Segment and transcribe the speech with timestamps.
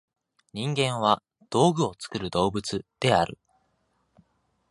[0.53, 1.21] 人間は
[1.51, 3.37] 「道具を作る動物」である。